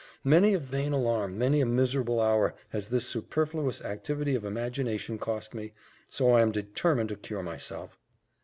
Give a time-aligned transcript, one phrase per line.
[0.23, 5.53] Many a vain alarm, many a miserable hour, has this superfluous activity of imagination cost
[5.53, 5.73] me
[6.09, 7.99] so I am determined to cure myself."